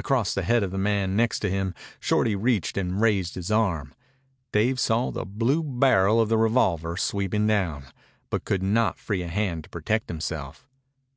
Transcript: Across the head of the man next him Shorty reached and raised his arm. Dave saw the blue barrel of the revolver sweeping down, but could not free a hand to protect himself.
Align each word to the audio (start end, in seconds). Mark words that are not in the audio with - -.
Across 0.00 0.34
the 0.34 0.42
head 0.42 0.64
of 0.64 0.72
the 0.72 0.78
man 0.78 1.14
next 1.14 1.44
him 1.44 1.74
Shorty 2.00 2.34
reached 2.34 2.76
and 2.76 3.00
raised 3.00 3.36
his 3.36 3.52
arm. 3.52 3.94
Dave 4.50 4.80
saw 4.80 5.12
the 5.12 5.24
blue 5.24 5.62
barrel 5.62 6.20
of 6.20 6.28
the 6.28 6.36
revolver 6.36 6.96
sweeping 6.96 7.46
down, 7.46 7.84
but 8.30 8.44
could 8.44 8.64
not 8.64 8.98
free 8.98 9.22
a 9.22 9.28
hand 9.28 9.62
to 9.62 9.70
protect 9.70 10.08
himself. 10.08 10.66